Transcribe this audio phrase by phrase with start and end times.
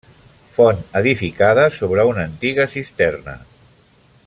[0.53, 3.37] Font edificada sobre una antiga cisterna.